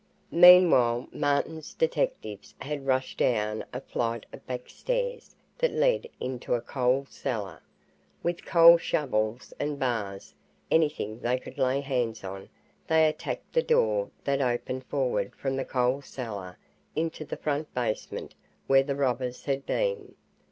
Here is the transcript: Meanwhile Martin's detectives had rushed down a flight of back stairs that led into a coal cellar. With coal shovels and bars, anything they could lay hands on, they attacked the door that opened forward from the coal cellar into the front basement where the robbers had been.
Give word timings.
Meanwhile 0.31 1.09
Martin's 1.11 1.75
detectives 1.75 2.55
had 2.59 2.87
rushed 2.87 3.19
down 3.19 3.63
a 3.71 3.79
flight 3.81 4.25
of 4.33 4.43
back 4.47 4.67
stairs 4.67 5.35
that 5.59 5.73
led 5.73 6.07
into 6.19 6.55
a 6.55 6.61
coal 6.61 7.05
cellar. 7.07 7.61
With 8.23 8.43
coal 8.43 8.79
shovels 8.79 9.53
and 9.59 9.77
bars, 9.77 10.33
anything 10.71 11.19
they 11.19 11.37
could 11.37 11.59
lay 11.59 11.81
hands 11.81 12.23
on, 12.23 12.49
they 12.87 13.07
attacked 13.07 13.53
the 13.53 13.61
door 13.61 14.09
that 14.23 14.41
opened 14.41 14.85
forward 14.87 15.35
from 15.35 15.55
the 15.55 15.65
coal 15.65 16.01
cellar 16.01 16.57
into 16.95 17.23
the 17.23 17.37
front 17.37 17.71
basement 17.75 18.33
where 18.65 18.81
the 18.81 18.95
robbers 18.95 19.45
had 19.45 19.67
been. 19.67 20.15